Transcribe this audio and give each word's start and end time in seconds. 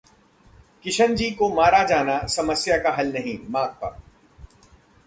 किशनजी 0.83 1.29
का 1.31 1.49
मारा 1.55 1.83
जाना 1.83 2.17
समस्या 2.27 2.77
का 2.77 2.95
हल 2.95 3.13
नहीं: 3.13 3.37
माकपा 3.49 3.97